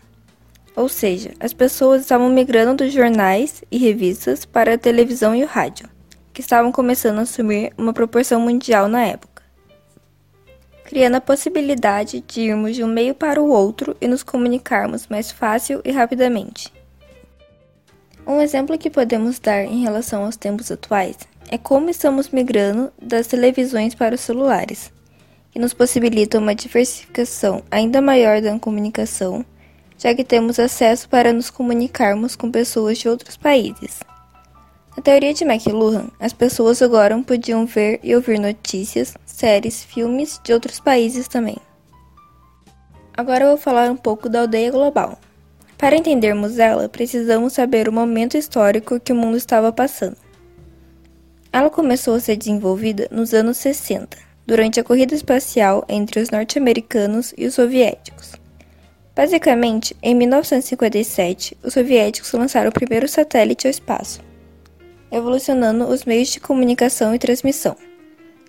Ou 0.76 0.88
seja, 0.88 1.32
as 1.40 1.52
pessoas 1.52 2.02
estavam 2.02 2.28
migrando 2.28 2.84
dos 2.84 2.92
jornais 2.92 3.64
e 3.70 3.78
revistas 3.78 4.44
para 4.44 4.74
a 4.74 4.78
televisão 4.78 5.34
e 5.34 5.42
o 5.42 5.46
rádio, 5.46 5.88
que 6.32 6.40
estavam 6.40 6.70
começando 6.70 7.18
a 7.18 7.22
assumir 7.22 7.72
uma 7.76 7.92
proporção 7.92 8.40
mundial 8.40 8.88
na 8.88 9.02
época, 9.02 9.42
criando 10.84 11.16
a 11.16 11.20
possibilidade 11.20 12.22
de 12.26 12.42
irmos 12.42 12.76
de 12.76 12.84
um 12.84 12.86
meio 12.86 13.14
para 13.14 13.42
o 13.42 13.50
outro 13.50 13.96
e 14.00 14.06
nos 14.06 14.22
comunicarmos 14.22 15.06
mais 15.08 15.32
fácil 15.32 15.80
e 15.84 15.90
rapidamente. 15.90 16.77
Um 18.28 18.40
exemplo 18.40 18.78
que 18.78 18.90
podemos 18.90 19.40
dar 19.40 19.64
em 19.64 19.82
relação 19.82 20.24
aos 20.24 20.36
tempos 20.36 20.70
atuais 20.70 21.16
é 21.50 21.58
como 21.58 21.90
estamos 21.90 22.28
migrando 22.28 22.92
das 23.00 23.26
televisões 23.26 23.94
para 23.94 24.14
os 24.14 24.20
celulares, 24.20 24.92
que 25.50 25.58
nos 25.58 25.72
possibilitam 25.72 26.40
uma 26.40 26.54
diversificação 26.54 27.62
ainda 27.70 28.00
maior 28.00 28.40
da 28.40 28.56
comunicação 28.58 29.44
já 29.98 30.14
que 30.14 30.24
temos 30.24 30.58
acesso 30.58 31.08
para 31.08 31.32
nos 31.32 31.50
comunicarmos 31.50 32.36
com 32.36 32.50
pessoas 32.50 32.98
de 32.98 33.08
outros 33.08 33.36
países. 33.36 33.98
Na 34.96 35.02
teoria 35.02 35.34
de 35.34 35.44
McLuhan, 35.44 36.08
as 36.18 36.32
pessoas 36.32 36.80
agora 36.80 37.18
podiam 37.22 37.66
ver 37.66 38.00
e 38.02 38.14
ouvir 38.14 38.38
notícias, 38.38 39.14
séries, 39.26 39.84
filmes 39.84 40.40
de 40.42 40.52
outros 40.52 40.80
países 40.80 41.28
também. 41.28 41.56
Agora 43.16 43.44
eu 43.44 43.48
vou 43.50 43.58
falar 43.58 43.90
um 43.90 43.96
pouco 43.96 44.28
da 44.28 44.42
aldeia 44.42 44.70
global. 44.70 45.18
Para 45.78 45.96
entendermos 45.96 46.58
ela, 46.58 46.88
precisamos 46.88 47.52
saber 47.52 47.88
o 47.88 47.92
momento 47.92 48.36
histórico 48.36 48.98
que 48.98 49.12
o 49.12 49.16
mundo 49.16 49.36
estava 49.36 49.72
passando. 49.72 50.16
Ela 51.52 51.70
começou 51.70 52.16
a 52.16 52.20
ser 52.20 52.36
desenvolvida 52.36 53.06
nos 53.12 53.32
anos 53.32 53.58
60, 53.58 54.18
durante 54.44 54.80
a 54.80 54.84
corrida 54.84 55.14
espacial 55.14 55.84
entre 55.88 56.20
os 56.20 56.30
norte-americanos 56.30 57.32
e 57.38 57.46
os 57.46 57.54
soviéticos. 57.54 58.32
Basicamente, 59.14 59.96
em 60.02 60.16
1957, 60.16 61.56
os 61.62 61.74
soviéticos 61.74 62.32
lançaram 62.32 62.70
o 62.70 62.72
primeiro 62.72 63.06
satélite 63.06 63.68
ao 63.68 63.70
espaço, 63.70 64.20
evolucionando 65.12 65.86
os 65.86 66.04
meios 66.04 66.28
de 66.28 66.40
comunicação 66.40 67.14
e 67.14 67.20
transmissão. 67.20 67.76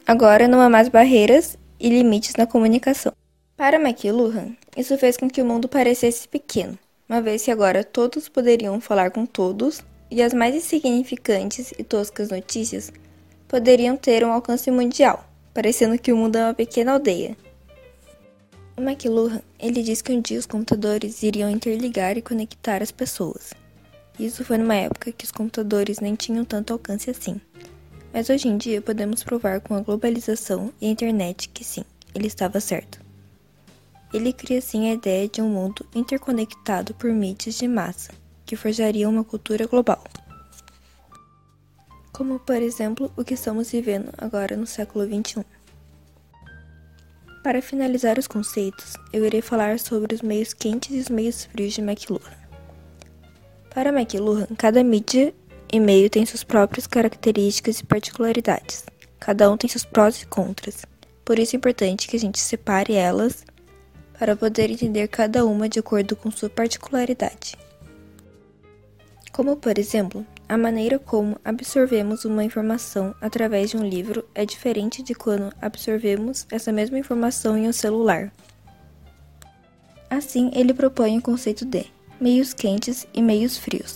Agora 0.06 0.48
não 0.48 0.60
há 0.62 0.70
mais 0.70 0.90
barreiras 0.90 1.56
e 1.80 1.90
limites 1.90 2.36
na 2.36 2.48
comunicação. 2.48 3.14
Para 3.56 3.80
McLuhan, 3.80 4.56
isso 4.76 4.98
fez 4.98 5.16
com 5.16 5.30
que 5.30 5.42
o 5.42 5.46
mundo 5.46 5.70
parecesse 5.70 6.28
pequeno, 6.28 6.78
uma 7.10 7.22
vez 7.22 7.44
que 7.44 7.50
agora 7.50 7.84
todos 7.84 8.30
poderiam 8.30 8.80
falar 8.80 9.10
com 9.10 9.26
todos 9.26 9.82
e 10.12 10.22
as 10.22 10.32
mais 10.32 10.54
insignificantes 10.54 11.74
e 11.78 11.84
toscas 11.84 12.30
notícias 12.30 12.94
poderiam 13.48 13.98
ter 13.98 14.24
um 14.24 14.32
alcance 14.32 14.70
mundial, 14.70 15.28
parecendo 15.52 15.98
que 15.98 16.14
o 16.14 16.18
mundo 16.18 16.36
é 16.36 16.46
uma 16.46 16.54
pequena 16.54 16.94
aldeia. 16.94 17.36
O 18.78 18.82
McLuhan, 18.82 19.42
ele 19.60 19.82
diz 19.82 20.04
que 20.04 20.12
um 20.12 20.22
dia 20.22 20.38
os 20.38 20.46
computadores 20.46 21.24
iriam 21.24 21.50
interligar 21.50 22.16
e 22.16 22.22
conectar 22.22 22.84
as 22.84 22.92
pessoas. 22.92 23.54
Isso 24.20 24.46
foi 24.46 24.58
numa 24.58 24.76
época 24.76 25.12
que 25.12 25.26
os 25.26 25.32
computadores 25.32 26.00
nem 26.00 26.14
tinham 26.14 26.46
tanto 26.46 26.74
alcance 26.74 27.10
assim. 27.10 27.42
Mas 28.14 28.30
hoje 28.30 28.48
em 28.48 28.58
dia 28.58 28.82
podemos 28.82 29.24
provar 29.24 29.62
com 29.62 29.74
a 29.74 29.82
globalização 29.82 30.72
e 30.80 30.86
a 30.86 30.92
internet 30.92 31.50
que 31.50 31.64
sim, 31.64 31.84
ele 32.14 32.28
estava 32.28 32.60
certo. 32.60 33.09
Ele 34.14 34.34
cria 34.34 34.58
assim 34.58 34.90
a 34.90 34.94
ideia 34.94 35.28
de 35.28 35.42
um 35.42 35.50
mundo 35.50 35.86
interconectado 35.94 36.94
por 36.96 37.12
mídias 37.12 37.56
de 37.56 37.68
massa, 37.68 38.12
que 38.46 38.56
forjariam 38.56 39.12
uma 39.12 39.24
cultura 39.24 39.68
global. 39.68 40.04
Como, 42.12 42.40
por 42.40 42.56
exemplo, 42.56 43.12
o 43.16 43.24
que 43.24 43.36
estamos 43.36 43.72
vivendo 43.72 44.10
agora 44.18 44.58
no 44.58 44.66
século 44.66 45.06
XXI. 45.06 45.46
Para 47.44 47.62
finalizar 47.62 48.18
os 48.18 48.28
conceitos, 48.28 48.96
eu 49.14 49.26
irei 49.26 49.42
falar 49.42 49.80
sobre 49.80 50.16
os 50.16 50.22
meios 50.22 50.54
quentes 50.54 50.92
e 50.92 51.00
os 51.00 51.10
meios 51.10 51.46
frios 51.46 51.74
de 51.74 51.82
McLuhan. 51.82 52.38
Para 53.74 53.90
McLuhan, 53.90 54.48
cada 54.58 54.84
mídia 54.84 55.34
e 55.72 55.80
meio 55.80 56.10
tem 56.10 56.26
suas 56.26 56.44
próprias 56.44 56.88
características 56.88 57.80
e 57.80 57.86
particularidades. 57.86 58.84
Cada 59.20 59.50
um 59.52 59.56
tem 59.56 59.70
seus 59.70 59.86
prós 59.86 60.22
e 60.22 60.26
contras. 60.26 60.86
Por 61.24 61.38
isso 61.38 61.56
é 61.56 61.58
importante 61.58 62.08
que 62.08 62.18
a 62.18 62.20
gente 62.20 62.40
separe 62.40 62.94
elas 62.94 63.46
para 64.20 64.36
poder 64.36 64.70
entender 64.70 65.08
cada 65.08 65.46
uma 65.46 65.70
de 65.70 65.80
acordo 65.80 66.14
com 66.14 66.30
sua 66.30 66.50
particularidade. 66.50 67.58
Como, 69.32 69.56
por 69.56 69.80
exemplo, 69.80 70.28
a 70.50 70.58
maneira 70.58 71.00
como 71.00 71.40
absorvemos 71.46 72.26
uma 72.26 72.44
informação 72.44 73.16
através 73.22 73.70
de 73.70 73.78
um 73.78 73.88
livro 73.88 74.28
é 74.36 74.46
diferente 74.46 75.02
de 75.02 75.16
quando 75.16 75.54
absorvemos 75.62 76.46
essa 76.52 76.70
mesma 76.70 77.00
informação 77.00 77.58
em 77.58 77.70
um 77.70 77.72
celular. 77.72 78.34
Assim, 80.10 80.52
ele 80.54 80.74
propõe 80.74 81.18
o 81.18 81.22
conceito 81.22 81.64
de 81.64 81.86
meios 82.20 82.54
quentes 82.54 83.08
e 83.14 83.22
meios 83.22 83.58
frios. 83.58 83.96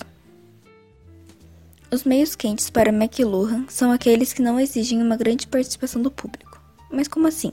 Os 1.92 2.06
meios 2.06 2.34
quentes 2.34 2.70
para 2.70 2.94
McLuhan 2.94 3.66
são 3.68 3.92
aqueles 3.92 4.32
que 4.32 4.42
não 4.42 4.58
exigem 4.58 5.02
uma 5.02 5.18
grande 5.18 5.48
participação 5.48 6.02
do 6.02 6.10
público. 6.10 6.62
Mas 6.90 7.10
como 7.10 7.28
assim? 7.28 7.52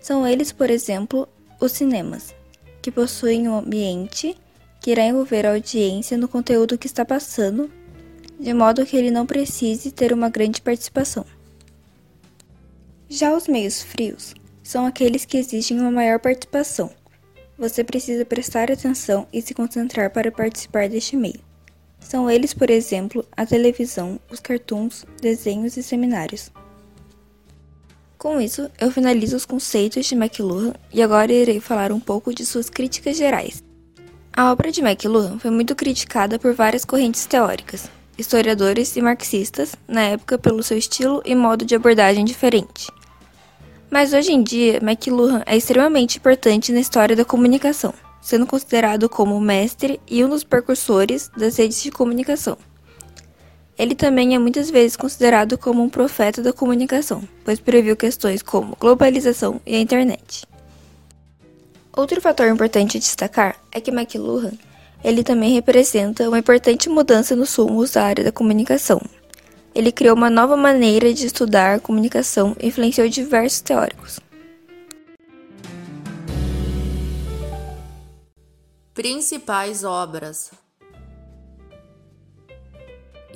São 0.00 0.26
eles, 0.26 0.50
por 0.52 0.68
exemplo, 0.70 1.28
os 1.60 1.72
cinemas, 1.72 2.34
que 2.82 2.90
possuem 2.90 3.48
um 3.48 3.58
ambiente 3.58 4.36
que 4.80 4.90
irá 4.90 5.04
envolver 5.04 5.46
a 5.46 5.52
audiência 5.52 6.16
no 6.16 6.28
conteúdo 6.28 6.78
que 6.78 6.86
está 6.86 7.04
passando 7.04 7.70
de 8.38 8.52
modo 8.52 8.84
que 8.84 8.96
ele 8.96 9.10
não 9.10 9.26
precise 9.26 9.90
ter 9.90 10.12
uma 10.12 10.28
grande 10.28 10.60
participação. 10.60 11.24
Já 13.08 13.34
os 13.34 13.48
meios 13.48 13.82
frios 13.82 14.34
são 14.62 14.84
aqueles 14.84 15.24
que 15.24 15.38
exigem 15.38 15.80
uma 15.80 15.90
maior 15.90 16.18
participação. 16.18 16.90
Você 17.58 17.82
precisa 17.82 18.24
prestar 18.24 18.70
atenção 18.70 19.26
e 19.32 19.40
se 19.40 19.54
concentrar 19.54 20.10
para 20.10 20.30
participar 20.30 20.88
deste 20.88 21.16
meio. 21.16 21.40
São 21.98 22.30
eles, 22.30 22.52
por 22.52 22.68
exemplo, 22.68 23.24
a 23.36 23.46
televisão, 23.46 24.20
os 24.30 24.38
cartoons, 24.38 25.06
desenhos 25.20 25.76
e 25.76 25.82
seminários. 25.82 26.50
Com 28.18 28.40
isso, 28.40 28.70
eu 28.80 28.90
finalizo 28.90 29.36
os 29.36 29.44
conceitos 29.44 30.06
de 30.06 30.14
McLuhan 30.14 30.72
e 30.92 31.02
agora 31.02 31.32
irei 31.32 31.60
falar 31.60 31.92
um 31.92 32.00
pouco 32.00 32.34
de 32.34 32.46
suas 32.46 32.70
críticas 32.70 33.16
gerais. 33.16 33.62
A 34.32 34.50
obra 34.50 34.72
de 34.72 34.80
McLuhan 34.80 35.38
foi 35.38 35.50
muito 35.50 35.74
criticada 35.74 36.38
por 36.38 36.54
várias 36.54 36.84
correntes 36.84 37.26
teóricas, 37.26 37.90
historiadores 38.16 38.96
e 38.96 39.02
marxistas, 39.02 39.74
na 39.86 40.02
época 40.02 40.38
pelo 40.38 40.62
seu 40.62 40.78
estilo 40.78 41.22
e 41.24 41.34
modo 41.34 41.64
de 41.64 41.74
abordagem 41.74 42.24
diferente. 42.24 42.90
Mas 43.90 44.12
hoje 44.12 44.32
em 44.32 44.42
dia, 44.42 44.78
McLuhan 44.82 45.42
é 45.46 45.56
extremamente 45.56 46.18
importante 46.18 46.72
na 46.72 46.80
história 46.80 47.14
da 47.14 47.24
comunicação, 47.24 47.94
sendo 48.20 48.46
considerado 48.46 49.08
como 49.08 49.36
o 49.36 49.40
mestre 49.40 50.00
e 50.08 50.24
um 50.24 50.28
dos 50.28 50.42
precursores 50.42 51.30
das 51.36 51.56
redes 51.56 51.82
de 51.82 51.90
comunicação. 51.90 52.56
Ele 53.78 53.94
também 53.94 54.34
é 54.34 54.38
muitas 54.38 54.70
vezes 54.70 54.96
considerado 54.96 55.58
como 55.58 55.82
um 55.82 55.88
profeta 55.88 56.42
da 56.42 56.52
comunicação, 56.52 57.22
pois 57.44 57.60
previu 57.60 57.96
questões 57.96 58.42
como 58.42 58.76
globalização 58.80 59.60
e 59.66 59.74
a 59.74 59.80
internet. 59.80 60.46
Outro 61.94 62.20
fator 62.20 62.48
importante 62.48 62.96
a 62.96 63.00
destacar 63.00 63.56
é 63.72 63.80
que 63.80 63.90
McLuhan 63.90 64.52
ele 65.06 65.22
também 65.22 65.54
representa 65.54 66.28
uma 66.28 66.38
importante 66.40 66.88
mudança 66.88 67.36
nos 67.36 67.54
rumos 67.54 67.92
da 67.92 68.02
área 68.02 68.24
da 68.24 68.32
comunicação. 68.32 69.00
Ele 69.74 69.92
criou 69.92 70.16
uma 70.16 70.28
nova 70.28 70.56
maneira 70.56 71.12
de 71.14 71.26
estudar 71.26 71.80
comunicação 71.80 72.56
e 72.58 72.66
influenciou 72.66 73.08
diversos 73.08 73.60
teóricos. 73.60 74.18
Principais 78.94 79.84
obras. 79.84 80.50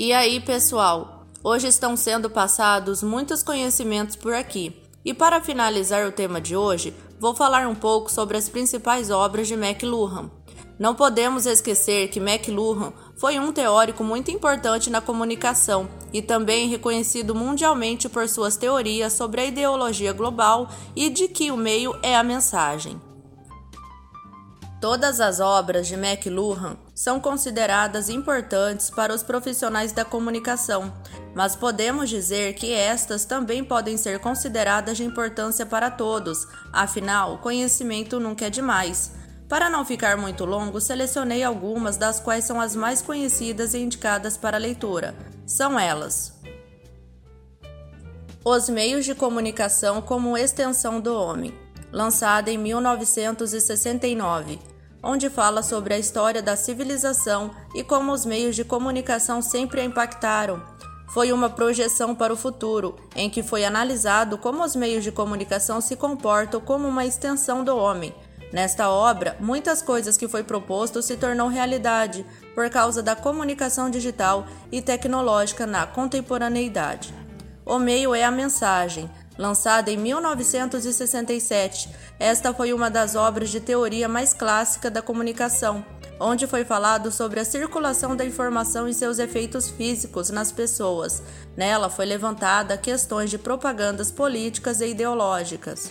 E 0.02 0.14
aí, 0.14 0.40
pessoal? 0.40 1.26
Hoje 1.45 1.69
estão 1.69 1.95
sendo 1.95 2.30
passados 2.30 3.02
muitos 3.02 3.42
conhecimentos 3.42 4.16
por 4.16 4.33
aqui. 4.33 4.75
E 5.04 5.12
para 5.12 5.42
finalizar 5.42 6.09
o 6.09 6.11
tema 6.11 6.40
de 6.40 6.57
hoje, 6.57 6.95
vou 7.19 7.35
falar 7.35 7.69
um 7.69 7.75
pouco 7.75 8.11
sobre 8.11 8.38
as 8.38 8.49
principais 8.49 9.11
obras 9.11 9.47
de 9.47 9.52
McLuhan. 9.52 10.30
Não 10.78 10.95
podemos 10.95 11.45
esquecer 11.45 12.09
que 12.09 12.19
McLuhan 12.19 12.95
foi 13.19 13.38
um 13.38 13.52
teórico 13.52 14.02
muito 14.02 14.30
importante 14.30 14.88
na 14.88 15.02
comunicação 15.02 15.87
e 16.14 16.23
também 16.23 16.66
reconhecido 16.66 17.35
mundialmente 17.35 18.09
por 18.09 18.26
suas 18.26 18.57
teorias 18.57 19.12
sobre 19.12 19.42
a 19.42 19.45
ideologia 19.45 20.14
global 20.14 20.71
e 20.97 21.11
de 21.11 21.28
que 21.28 21.50
o 21.50 21.59
meio 21.59 21.95
é 22.02 22.16
a 22.16 22.23
mensagem. 22.23 22.99
Todas 24.81 25.21
as 25.21 25.41
obras 25.41 25.87
de 25.87 25.95
McLuhan 25.95 26.79
são 26.95 27.21
consideradas 27.21 28.09
importantes 28.09 28.89
para 28.89 29.15
os 29.15 29.23
profissionais 29.23 29.93
da 29.93 30.07
comunicação, 30.07 30.91
mas 31.35 31.55
podemos 31.55 32.09
dizer 32.09 32.55
que 32.55 32.73
estas 32.73 33.27
também 33.27 33.63
podem 33.63 33.99
ser 33.99 34.19
consideradas 34.21 34.97
de 34.97 35.05
importância 35.05 35.67
para 35.67 35.91
todos, 35.91 36.49
afinal, 36.73 37.37
conhecimento 37.39 38.19
nunca 38.19 38.47
é 38.47 38.51
demais. 38.51 39.13
Para 39.51 39.69
não 39.69 39.85
ficar 39.85 40.17
muito 40.17 40.47
longo, 40.47 40.81
selecionei 40.81 41.45
algumas 41.45 41.99
das 41.99 42.19
quais 42.19 42.45
são 42.45 42.59
as 42.59 42.75
mais 42.75 43.03
conhecidas 43.03 43.75
e 43.75 43.81
indicadas 43.81 44.39
para 44.39 44.57
leitura. 44.57 45.15
São 45.45 45.79
elas: 45.79 46.41
Os 48.43 48.71
Meios 48.71 49.05
de 49.05 49.15
Comunicação 49.15 50.01
como 50.01 50.39
Extensão 50.39 51.01
do 51.01 51.15
Homem, 51.15 51.55
lançada 51.93 52.51
em 52.51 52.57
1969. 52.57 54.70
Onde 55.02 55.30
fala 55.30 55.62
sobre 55.62 55.95
a 55.95 55.99
história 55.99 56.42
da 56.42 56.57
civilização 56.57 57.50
e 57.75 57.83
como 57.83 58.12
os 58.12 58.25
meios 58.25 58.54
de 58.57 58.64
comunicação 58.64 59.40
sempre 59.40 59.80
a 59.80 59.85
impactaram. 59.85 60.62
Foi 61.09 61.33
uma 61.33 61.50
projeção 61.50 62.14
para 62.14 62.33
o 62.33 62.37
futuro, 62.37 62.95
em 63.16 63.28
que 63.28 63.42
foi 63.42 63.64
analisado 63.64 64.38
como 64.38 64.62
os 64.62 64.76
meios 64.76 65.02
de 65.02 65.11
comunicação 65.11 65.80
se 65.80 65.97
comportam 65.97 66.61
como 66.61 66.87
uma 66.87 67.04
extensão 67.04 67.64
do 67.64 67.76
homem. 67.76 68.14
Nesta 68.52 68.90
obra, 68.90 69.37
muitas 69.40 69.80
coisas 69.80 70.16
que 70.16 70.28
foi 70.28 70.42
proposto 70.42 71.02
se 71.02 71.16
tornou 71.16 71.49
realidade 71.49 72.26
por 72.54 72.69
causa 72.69 73.02
da 73.02 73.14
comunicação 73.14 73.88
digital 73.88 74.47
e 74.73 74.83
tecnológica 74.83 75.66
na 75.66 75.87
contemporaneidade. 75.87 77.14
O 77.64 77.78
meio 77.78 78.14
é 78.14 78.25
a 78.25 78.30
mensagem, 78.30 79.09
lançada 79.40 79.90
em 79.90 79.97
1967. 79.97 81.88
Esta 82.18 82.52
foi 82.52 82.75
uma 82.75 82.90
das 82.90 83.16
obras 83.16 83.49
de 83.49 83.59
teoria 83.59 84.06
mais 84.06 84.35
clássica 84.35 84.90
da 84.90 85.00
comunicação, 85.00 85.82
onde 86.20 86.47
foi 86.47 86.62
falado 86.62 87.11
sobre 87.11 87.40
a 87.40 87.44
circulação 87.44 88.14
da 88.14 88.23
informação 88.23 88.87
e 88.87 88.92
seus 88.92 89.18
efeitos 89.18 89.70
físicos 89.70 90.28
nas 90.28 90.52
pessoas. 90.52 91.23
Nela 91.56 91.88
foi 91.88 92.04
levantada 92.04 92.76
questões 92.76 93.30
de 93.30 93.38
propagandas 93.38 94.11
políticas 94.11 94.82
e 94.82 94.88
ideológicas. 94.88 95.90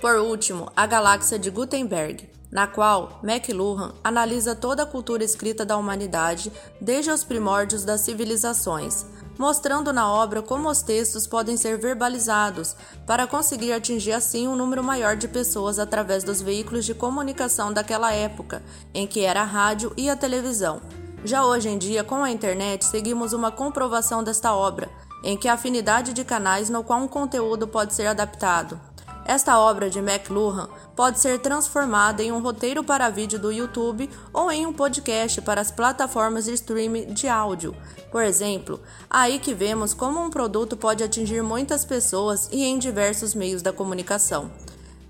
Por 0.00 0.16
último, 0.16 0.72
a 0.74 0.86
Galáxia 0.86 1.38
de 1.38 1.50
Gutenberg, 1.50 2.30
na 2.50 2.66
qual 2.66 3.20
McLuhan 3.22 3.92
analisa 4.02 4.54
toda 4.54 4.84
a 4.84 4.86
cultura 4.86 5.22
escrita 5.22 5.66
da 5.66 5.76
humanidade 5.76 6.50
desde 6.80 7.10
os 7.10 7.22
primórdios 7.22 7.84
das 7.84 8.00
civilizações 8.00 9.04
mostrando 9.38 9.92
na 9.92 10.10
obra 10.10 10.42
como 10.42 10.68
os 10.68 10.82
textos 10.82 11.26
podem 11.26 11.56
ser 11.56 11.78
verbalizados 11.78 12.76
para 13.06 13.26
conseguir 13.26 13.72
atingir 13.72 14.12
assim 14.12 14.46
um 14.46 14.56
número 14.56 14.82
maior 14.82 15.16
de 15.16 15.28
pessoas 15.28 15.78
através 15.78 16.24
dos 16.24 16.40
veículos 16.40 16.84
de 16.84 16.94
comunicação 16.94 17.72
daquela 17.72 18.12
época, 18.12 18.62
em 18.94 19.06
que 19.06 19.20
era 19.20 19.42
a 19.42 19.44
rádio 19.44 19.92
e 19.96 20.08
a 20.08 20.16
televisão. 20.16 20.80
Já 21.24 21.44
hoje 21.44 21.68
em 21.68 21.78
dia, 21.78 22.02
com 22.02 22.22
a 22.22 22.30
internet, 22.30 22.84
seguimos 22.84 23.32
uma 23.32 23.50
comprovação 23.50 24.24
desta 24.24 24.54
obra, 24.54 24.90
em 25.22 25.36
que 25.36 25.46
a 25.46 25.54
afinidade 25.54 26.12
de 26.12 26.24
canais 26.24 26.68
no 26.68 26.82
qual 26.82 27.00
um 27.00 27.06
conteúdo 27.06 27.68
pode 27.68 27.94
ser 27.94 28.06
adaptado. 28.06 28.80
Esta 29.24 29.56
obra 29.56 29.88
de 29.88 30.00
McLuhan 30.00 30.68
pode 30.94 31.20
ser 31.20 31.38
transformada 31.40 32.22
em 32.22 32.32
um 32.32 32.40
roteiro 32.40 32.84
para 32.84 33.10
vídeo 33.10 33.38
do 33.38 33.52
YouTube 33.52 34.08
ou 34.32 34.50
em 34.50 34.66
um 34.66 34.72
podcast 34.72 35.40
para 35.42 35.60
as 35.60 35.70
plataformas 35.70 36.44
de 36.44 36.52
streaming 36.52 37.06
de 37.06 37.28
áudio. 37.28 37.74
Por 38.10 38.22
exemplo, 38.22 38.80
aí 39.08 39.38
que 39.38 39.54
vemos 39.54 39.94
como 39.94 40.22
um 40.22 40.30
produto 40.30 40.76
pode 40.76 41.02
atingir 41.02 41.42
muitas 41.42 41.84
pessoas 41.84 42.48
e 42.52 42.62
em 42.64 42.78
diversos 42.78 43.34
meios 43.34 43.62
da 43.62 43.72
comunicação. 43.72 44.50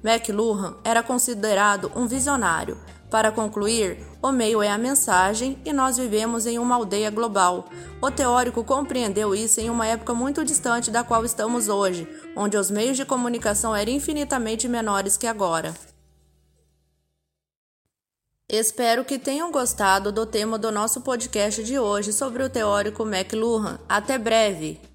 McLuhan 0.05 0.77
era 0.85 1.03
considerado 1.03 1.91
um 1.95 2.07
visionário. 2.07 2.77
Para 3.13 3.31
concluir, 3.31 3.99
o 4.23 4.33
meio 4.33 4.63
é 4.63 4.71
a 4.71 4.79
mensagem 4.79 5.59
e 5.67 5.73
nós 5.75 5.99
vivemos 5.99 6.47
em 6.47 6.59
uma 6.59 6.77
aldeia 6.77 7.11
global. 7.11 7.69
O 8.01 8.11
teórico 8.11 8.65
compreendeu 8.65 9.35
isso 9.35 9.61
em 9.61 9.69
uma 9.69 9.87
época 9.87 10.15
muito 10.15 10.43
distante 10.43 10.91
da 10.91 11.05
qual 11.05 11.23
estamos 11.23 11.69
hoje, 11.69 12.09
onde 12.35 12.57
os 12.57 12.71
meios 12.71 12.97
de 12.97 13.05
comunicação 13.05 13.77
eram 13.77 13.93
infinitamente 13.93 14.67
menores 14.67 15.19
que 15.19 15.27
agora. 15.27 15.75
Espero 18.49 19.05
que 19.05 19.19
tenham 19.19 19.53
gostado 19.53 20.11
do 20.11 20.25
tema 20.25 20.59
do 20.59 20.73
nosso 20.73 21.03
podcast 21.03 21.63
de 21.63 21.79
hoje 21.79 22.15
sobre 22.15 22.43
o 22.43 22.49
teórico 22.49 23.07
McLuhan. 23.07 23.79
Até 23.87 24.17
breve! 24.17 24.92